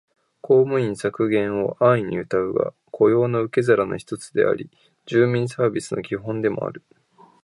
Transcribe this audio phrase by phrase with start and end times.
[0.41, 4.71] 公務員削減を安易にうたうが、雇用の受け皿の一つであり、
[5.05, 6.81] 住民サービスの基本でもある